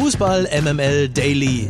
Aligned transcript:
Fußball 0.00 0.48
MML 0.62 1.08
Daily. 1.08 1.68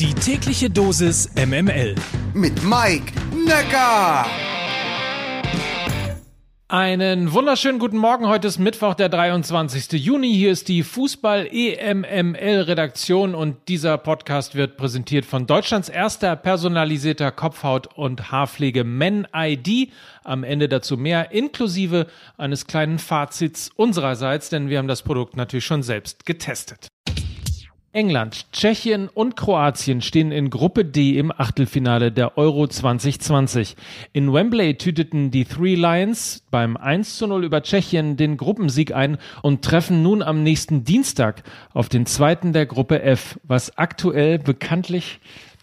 Die 0.00 0.12
tägliche 0.12 0.68
Dosis 0.68 1.30
MML. 1.36 1.94
Mit 2.34 2.60
Mike 2.64 3.12
Necker. 3.46 4.26
Einen 6.66 7.32
wunderschönen 7.32 7.78
guten 7.78 7.96
Morgen. 7.96 8.26
Heute 8.26 8.48
ist 8.48 8.58
Mittwoch, 8.58 8.94
der 8.94 9.08
23. 9.08 9.92
Juni. 9.92 10.34
Hier 10.34 10.50
ist 10.50 10.66
die 10.66 10.82
Fußball 10.82 11.48
EMML 11.52 12.62
Redaktion 12.62 13.36
und 13.36 13.56
dieser 13.68 13.96
Podcast 13.96 14.56
wird 14.56 14.76
präsentiert 14.76 15.24
von 15.24 15.46
Deutschlands 15.46 15.88
erster 15.88 16.34
personalisierter 16.34 17.30
Kopfhaut- 17.30 17.94
und 17.94 18.32
Haarpflege 18.32 18.82
Men 18.82 19.28
ID. 19.32 19.92
Am 20.24 20.42
Ende 20.42 20.68
dazu 20.68 20.96
mehr, 20.96 21.30
inklusive 21.30 22.08
eines 22.36 22.66
kleinen 22.66 22.98
Fazits 22.98 23.70
unsererseits, 23.76 24.48
denn 24.48 24.68
wir 24.68 24.78
haben 24.78 24.88
das 24.88 25.02
Produkt 25.02 25.36
natürlich 25.36 25.64
schon 25.64 25.84
selbst 25.84 26.26
getestet. 26.26 26.88
England, 27.92 28.52
Tschechien 28.52 29.08
und 29.08 29.34
Kroatien 29.34 30.02
stehen 30.02 30.30
in 30.30 30.50
Gruppe 30.50 30.84
D 30.84 31.18
im 31.18 31.32
Achtelfinale 31.32 32.12
der 32.12 32.36
Euro 32.36 32.66
2020. 32.66 33.76
In 34.12 34.30
Wembley 34.30 34.76
tüteten 34.76 35.30
die 35.30 35.46
Three 35.46 35.74
Lions 35.74 36.44
beim 36.50 36.76
1 36.76 37.16
zu 37.16 37.26
0 37.26 37.44
über 37.44 37.62
Tschechien 37.62 38.18
den 38.18 38.36
Gruppensieg 38.36 38.94
ein 38.94 39.16
und 39.40 39.64
treffen 39.64 40.02
nun 40.02 40.22
am 40.22 40.42
nächsten 40.42 40.84
Dienstag 40.84 41.42
auf 41.72 41.88
den 41.88 42.04
zweiten 42.04 42.52
der 42.52 42.66
Gruppe 42.66 43.00
F, 43.00 43.40
was 43.44 43.78
aktuell 43.78 44.38
bekanntlich 44.38 45.18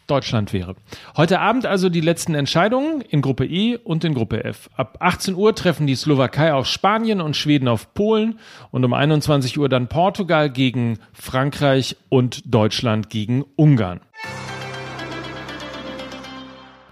Deutschland 0.07 0.53
wäre. 0.53 0.75
Heute 1.17 1.39
Abend 1.39 1.65
also 1.65 1.89
die 1.89 2.01
letzten 2.01 2.35
Entscheidungen 2.35 3.01
in 3.01 3.21
Gruppe 3.21 3.45
E 3.45 3.77
und 3.77 4.03
in 4.03 4.13
Gruppe 4.13 4.43
F. 4.43 4.69
Ab 4.75 4.97
18 4.99 5.35
Uhr 5.35 5.55
treffen 5.55 5.87
die 5.87 5.95
Slowakei 5.95 6.53
auf 6.53 6.67
Spanien 6.67 7.21
und 7.21 7.35
Schweden 7.35 7.67
auf 7.67 7.93
Polen 7.93 8.39
und 8.71 8.83
um 8.83 8.93
21 8.93 9.57
Uhr 9.57 9.69
dann 9.69 9.87
Portugal 9.87 10.49
gegen 10.49 10.99
Frankreich 11.13 11.95
und 12.09 12.41
Deutschland 12.45 13.09
gegen 13.09 13.43
Ungarn. 13.55 14.01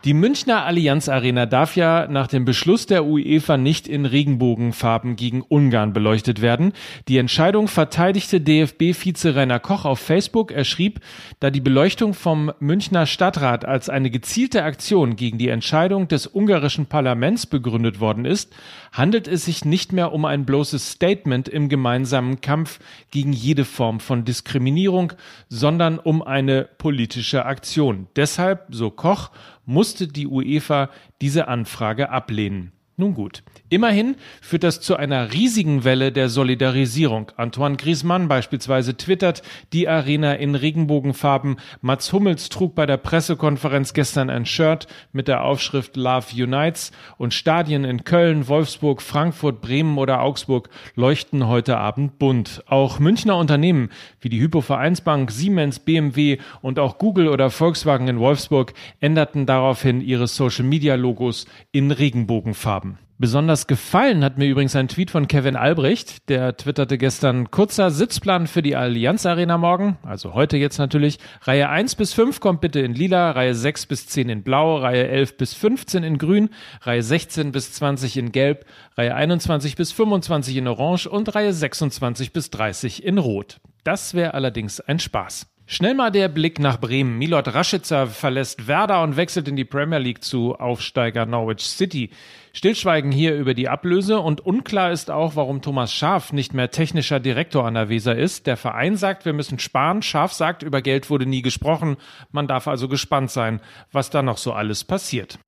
Die 0.06 0.14
Münchner 0.14 0.66
Allianz 0.66 1.08
Arena 1.08 1.46
darf 1.46 1.78
ja 1.78 2.08
nach 2.10 2.28
dem 2.28 2.44
Beschluss 2.44 2.88
der 2.88 3.06
UEFA 3.06 3.56
nicht 3.56 3.88
in 3.88 4.06
Regenbogenfarben 4.06 5.16
gegen 5.16 5.42
Ungarn 5.42 5.94
beleuchtet 5.94 6.42
werden. 6.42 6.74
Die 7.08 7.18
Entscheidung 7.18 7.70
verteidigte 7.70 8.42
DFB-Vize 8.42 9.34
Rainer 9.34 9.62
Koch 9.62 9.86
auf 9.86 10.00
Facebook. 10.00 10.52
Er 10.52 10.66
schrieb, 10.66 11.00
da 11.40 11.52
die 11.52 11.62
Beleuchtung 11.62 12.14
vom 12.14 12.52
Münchner 12.60 13.06
Stadtrat 13.06 13.64
als 13.64 13.88
eine 13.88 14.10
gezielte 14.10 14.64
Aktion 14.64 15.16
gegen 15.16 15.38
die 15.38 15.48
Entscheidung 15.48 16.10
des 16.10 16.28
ungarischen 16.28 16.88
Parlaments 16.88 17.46
begründet 17.46 18.02
worden 18.02 18.26
ist, 18.26 18.54
handelt 18.92 19.30
es 19.30 19.46
sich 19.46 19.64
nicht 19.64 19.94
mehr 19.94 20.12
um 20.12 20.26
ein 20.26 20.44
bloßes 20.44 20.92
Statement 20.92 21.48
im 21.48 21.70
gemeinsamen 21.70 22.42
Kampf 22.42 22.80
gegen 23.10 23.32
jede 23.32 23.64
Form 23.64 24.02
von 24.02 24.26
Diskriminierung, 24.26 25.14
sondern 25.48 25.98
um 25.98 26.22
eine 26.22 26.68
politische 26.78 27.46
Aktion. 27.46 28.08
Deshalb, 28.18 28.66
so 28.70 28.92
Koch, 28.92 29.32
musste 29.66 30.08
die 30.08 30.28
UEFA 30.28 30.90
diese 31.22 31.48
Anfrage 31.48 32.10
ablehnen. 32.10 32.72
Nun 32.96 33.16
gut. 33.16 33.42
Immerhin 33.70 34.18
führt 34.40 34.62
das 34.62 34.80
zu 34.80 34.96
einer 34.96 35.34
riesigen 35.34 35.84
Welle 35.84 36.12
der 36.12 36.30
Solidarisierung. 36.30 37.32
Antoine 37.38 37.76
Griezmann 37.76 38.28
beispielsweise 38.28 38.96
twittert 38.96 39.42
die 39.74 39.88
Arena 39.88 40.34
in 40.34 40.54
Regenbogenfarben. 40.54 41.56
Mats 41.82 42.14
Hummels 42.14 42.50
trug 42.50 42.76
bei 42.76 42.86
der 42.86 42.98
Pressekonferenz 42.98 43.94
gestern 43.94 44.30
ein 44.30 44.46
Shirt 44.46 44.86
mit 45.12 45.28
der 45.28 45.44
Aufschrift 45.44 45.98
Love 45.98 46.28
Unites 46.36 46.92
und 47.18 47.34
Stadien 47.34 47.84
in 47.84 48.04
Köln, 48.04 48.48
Wolfsburg, 48.48 49.02
Frankfurt, 49.02 49.62
Bremen 49.62 49.98
oder 49.98 50.22
Augsburg 50.22 50.70
leuchten 50.94 51.48
heute 51.48 51.78
Abend 51.78 52.20
bunt. 52.20 52.64
Auch 52.68 53.00
Münchner 53.00 53.38
Unternehmen 53.38 53.90
wie 54.22 54.30
die 54.30 54.40
Hypo 54.40 54.62
Vereinsbank, 54.62 55.32
Siemens, 55.32 55.80
BMW 55.80 56.38
und 56.62 56.78
auch 56.78 57.00
Google 57.00 57.28
oder 57.28 57.50
Volkswagen 57.50 58.08
in 58.08 58.20
Wolfsburg 58.20 58.74
änderten 59.00 59.48
daraufhin 59.48 60.00
ihre 60.00 60.28
Social 60.28 60.66
Media 60.66 60.94
Logos 60.94 61.48
in 61.72 61.90
Regenbogenfarben. 61.90 62.83
Besonders 63.24 63.68
gefallen 63.68 64.22
hat 64.22 64.38
mir 64.38 64.48
übrigens 64.48 64.76
ein 64.76 64.90
Tweet 64.90 65.10
von 65.10 65.30
Kevin 65.30 65.56
Albrecht, 65.56 66.28
der 66.28 66.58
twitterte 66.58 66.98
gestern 66.98 67.52
kurzer 67.52 67.90
Sitzplan 67.90 68.48
für 68.48 68.62
die 68.62 68.76
Allianz 68.76 69.26
Arena 69.26 69.58
morgen, 69.58 69.98
also 70.04 70.34
heute 70.34 70.58
jetzt 70.58 70.78
natürlich. 70.78 71.20
Reihe 71.44 71.70
1 71.70 71.96
bis 71.96 72.12
5 72.12 72.42
kommt 72.42 72.60
bitte 72.60 72.82
in 72.82 72.94
lila, 72.94 73.32
Reihe 73.32 73.56
6 73.56 73.86
bis 73.86 74.08
10 74.08 74.28
in 74.28 74.44
blau, 74.44 74.76
Reihe 74.76 75.08
11 75.08 75.38
bis 75.38 75.54
15 75.54 76.04
in 76.04 76.18
grün, 76.18 76.50
Reihe 76.82 77.02
16 77.02 77.54
bis 77.54 77.72
20 77.72 78.18
in 78.18 78.34
gelb, 78.34 78.66
Reihe 78.98 79.16
21 79.16 79.78
bis 79.78 79.94
25 79.94 80.58
in 80.58 80.68
orange 80.68 81.08
und 81.08 81.34
Reihe 81.34 81.54
26 81.54 82.34
bis 82.34 82.50
30 82.50 83.06
in 83.06 83.20
rot. 83.20 83.62
Das 83.86 84.16
wäre 84.16 84.34
allerdings 84.34 84.82
ein 84.82 85.00
Spaß. 85.00 85.53
Schnell 85.66 85.96
mal 85.96 86.12
der 86.12 86.28
Blick 86.28 86.60
nach 86.60 86.78
Bremen. 86.80 87.18
Milot 87.18 87.54
Raschitzer 87.54 88.08
verlässt 88.08 88.68
Werder 88.68 89.02
und 89.02 89.16
wechselt 89.16 89.48
in 89.48 89.56
die 89.56 89.64
Premier 89.64 89.98
League 89.98 90.22
zu 90.22 90.56
Aufsteiger 90.56 91.26
Norwich 91.26 91.62
City. 91.62 92.10
Stillschweigen 92.52 93.12
hier 93.14 93.36
über 93.36 93.54
die 93.54 93.70
Ablöse 93.70 94.20
und 94.20 94.42
unklar 94.42 94.92
ist 94.92 95.10
auch, 95.10 95.38
warum 95.38 95.62
Thomas 95.62 95.94
Schaf 95.94 96.34
nicht 96.34 96.54
mehr 96.54 96.70
technischer 96.70 97.22
Direktor 97.22 97.66
an 97.66 97.76
der 97.76 97.88
Weser 97.88 98.16
ist. 98.16 98.46
Der 98.46 98.58
Verein 98.58 98.98
sagt, 98.98 99.26
wir 99.26 99.34
müssen 99.34 99.58
sparen. 99.58 100.02
Schaf 100.02 100.34
sagt, 100.34 100.64
über 100.64 100.82
Geld 100.82 101.10
wurde 101.10 101.26
nie 101.26 101.42
gesprochen. 101.42 101.96
Man 102.32 102.48
darf 102.48 102.68
also 102.68 102.90
gespannt 102.90 103.32
sein, 103.32 103.62
was 103.92 104.10
da 104.10 104.22
noch 104.22 104.38
so 104.38 104.52
alles 104.52 104.84
passiert. 104.84 105.40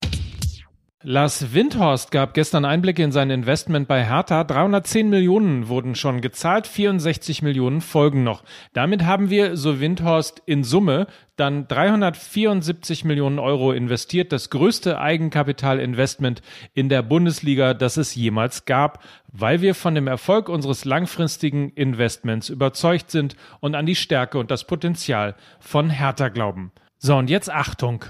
Lars 1.07 1.53
Windhorst 1.53 2.09
gab 2.09 2.33
gestern 2.33 2.65
Einblicke 2.65 3.03
in 3.03 3.11
sein 3.11 3.29
Investment 3.29 3.87
bei 3.87 4.03
Hertha. 4.03 4.43
310 4.43 5.07
Millionen 5.07 5.67
wurden 5.67 5.93
schon 5.93 6.19
gezahlt, 6.19 6.65
64 6.65 7.43
Millionen 7.43 7.81
folgen 7.81 8.23
noch. 8.23 8.43
Damit 8.73 9.05
haben 9.05 9.29
wir, 9.29 9.55
so 9.55 9.79
Windhorst, 9.79 10.41
in 10.47 10.63
Summe 10.63 11.05
dann 11.35 11.67
374 11.67 13.05
Millionen 13.05 13.37
Euro 13.37 13.71
investiert. 13.71 14.31
Das 14.31 14.49
größte 14.49 14.99
Eigenkapitalinvestment 14.99 16.41
in 16.73 16.89
der 16.89 17.03
Bundesliga, 17.03 17.75
das 17.75 17.97
es 17.97 18.15
jemals 18.15 18.65
gab, 18.65 19.03
weil 19.31 19.61
wir 19.61 19.75
von 19.75 19.93
dem 19.93 20.07
Erfolg 20.07 20.49
unseres 20.49 20.85
langfristigen 20.85 21.69
Investments 21.69 22.49
überzeugt 22.49 23.11
sind 23.11 23.35
und 23.59 23.75
an 23.75 23.85
die 23.85 23.93
Stärke 23.93 24.39
und 24.39 24.49
das 24.49 24.65
Potenzial 24.65 25.35
von 25.59 25.91
Hertha 25.91 26.29
glauben. 26.29 26.71
So, 26.97 27.15
und 27.15 27.29
jetzt 27.29 27.51
Achtung. 27.51 28.05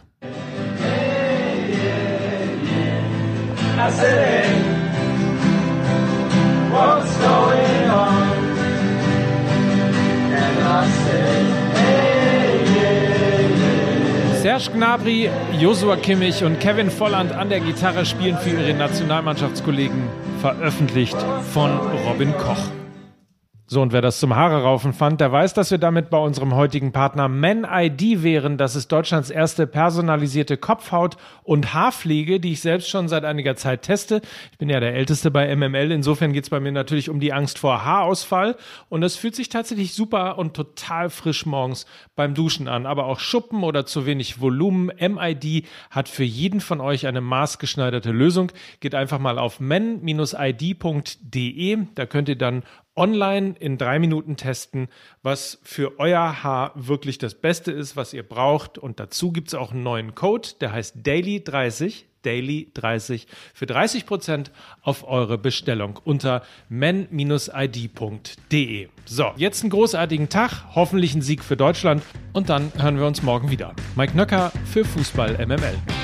Serge 14.41 14.71
Gnabry, 14.73 15.29
Josua 15.59 15.95
Kimmich 15.97 16.43
und 16.43 16.59
Kevin 16.59 16.89
Volland 16.89 17.31
an 17.31 17.49
der 17.49 17.59
Gitarre 17.59 18.05
spielen 18.05 18.37
für 18.37 18.51
ihre 18.51 18.73
Nationalmannschaftskollegen, 18.73 20.03
veröffentlicht 20.39 21.17
von 21.51 21.71
Robin 22.07 22.31
Koch. 22.37 22.84
So, 23.67 23.81
und 23.81 23.93
wer 23.93 24.03
das 24.03 24.19
zum 24.19 24.35
Haare 24.35 24.61
raufen 24.61 24.93
fand, 24.93 25.21
der 25.21 25.31
weiß, 25.31 25.55
dass 25.55 25.71
wir 25.71 25.79
damit 25.79 26.11
bei 26.11 26.19
unserem 26.19 26.53
heutigen 26.53 26.91
Partner 26.91 27.27
Men 27.27 27.65
ID 27.67 28.21
wären. 28.21 28.59
Das 28.59 28.75
ist 28.75 28.91
Deutschlands 28.91 29.31
erste 29.31 29.65
personalisierte 29.65 30.55
Kopfhaut- 30.55 31.17
und 31.41 31.73
Haarpflege, 31.73 32.39
die 32.39 32.51
ich 32.51 32.61
selbst 32.61 32.89
schon 32.89 33.07
seit 33.07 33.25
einiger 33.25 33.55
Zeit 33.55 33.81
teste. 33.81 34.21
Ich 34.51 34.59
bin 34.59 34.69
ja 34.69 34.79
der 34.79 34.93
Älteste 34.93 35.31
bei 35.31 35.47
MML. 35.55 35.91
Insofern 35.91 36.31
geht's 36.31 36.51
bei 36.51 36.59
mir 36.59 36.71
natürlich 36.71 37.09
um 37.09 37.19
die 37.19 37.33
Angst 37.33 37.57
vor 37.57 37.83
Haarausfall. 37.83 38.55
Und 38.87 39.01
es 39.01 39.15
fühlt 39.15 39.35
sich 39.35 39.49
tatsächlich 39.49 39.95
super 39.95 40.37
und 40.37 40.53
total 40.53 41.09
frisch 41.09 41.47
morgens 41.47 41.87
beim 42.15 42.35
Duschen 42.35 42.67
an. 42.67 42.85
Aber 42.85 43.07
auch 43.07 43.19
Schuppen 43.19 43.63
oder 43.63 43.87
zu 43.87 44.05
wenig 44.05 44.39
Volumen. 44.39 44.91
MID 44.99 45.65
hat 45.89 46.07
für 46.07 46.23
jeden 46.23 46.61
von 46.61 46.81
euch 46.81 47.07
eine 47.07 47.21
maßgeschneiderte 47.21 48.11
Lösung. 48.11 48.51
Geht 48.79 48.93
einfach 48.93 49.17
mal 49.17 49.39
auf 49.39 49.59
men-id.de. 49.59 50.05
Da 51.95 52.05
könnt 52.05 52.29
ihr 52.29 52.37
dann 52.37 52.61
online 52.95 53.55
in 53.59 53.77
drei 53.77 53.99
Minuten 53.99 54.37
testen, 54.37 54.87
was 55.21 55.59
für 55.63 55.99
euer 55.99 56.43
Haar 56.43 56.71
wirklich 56.75 57.17
das 57.17 57.35
Beste 57.35 57.71
ist, 57.71 57.95
was 57.95 58.13
ihr 58.13 58.23
braucht. 58.23 58.77
Und 58.77 58.99
dazu 58.99 59.31
gibt 59.31 59.49
es 59.49 59.53
auch 59.53 59.71
einen 59.71 59.83
neuen 59.83 60.15
Code, 60.15 60.49
der 60.61 60.71
heißt 60.71 60.97
Daily30. 60.97 62.03
Daily30 62.25 63.27
für 63.53 63.67
30 63.67 64.07
Prozent 64.07 64.51
auf 64.81 65.07
eure 65.07 65.37
Bestellung 65.37 65.99
unter 66.03 66.41
men-id.de. 66.69 67.27
So, 69.05 69.31
jetzt 69.35 69.61
einen 69.61 69.69
großartigen 69.69 70.29
Tag, 70.29 70.63
hoffentlich 70.73 71.13
ein 71.13 71.21
Sieg 71.21 71.43
für 71.43 71.55
Deutschland 71.55 72.01
und 72.33 72.49
dann 72.49 72.71
hören 72.77 72.97
wir 72.97 73.05
uns 73.05 73.21
morgen 73.21 73.51
wieder. 73.51 73.75
Mike 73.95 74.17
Nöcker 74.17 74.51
für 74.65 74.83
Fußball 74.83 75.45
MML. 75.45 75.94